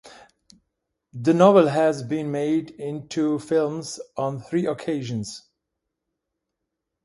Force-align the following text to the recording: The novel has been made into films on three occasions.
The 1.13 1.31
novel 1.31 1.67
has 1.67 2.01
been 2.01 2.31
made 2.31 2.71
into 2.71 3.37
films 3.37 3.99
on 4.17 4.39
three 4.41 4.65
occasions. 4.65 5.47